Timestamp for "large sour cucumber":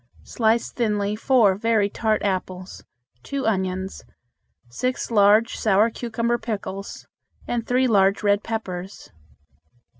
5.11-6.39